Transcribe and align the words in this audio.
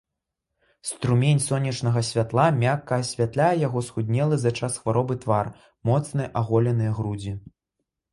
Струмень 0.91 1.41
сонечнага 1.47 2.01
святла 2.07 2.45
мякка 2.63 2.97
асвятляе 3.05 3.49
яго 3.67 3.83
схуднелы 3.89 4.39
за 4.45 4.53
час 4.61 4.79
хваробы 4.85 5.19
твар, 5.27 5.51
моцныя 5.91 6.33
аголеныя 6.43 6.97
грудзі. 7.01 7.37